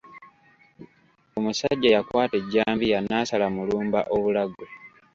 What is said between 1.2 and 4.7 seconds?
Omusajja yakwata ejjambiya n'asala Mulumba obulago.